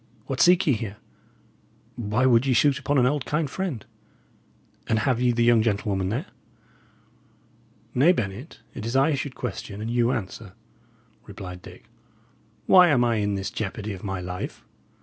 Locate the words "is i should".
8.83-9.35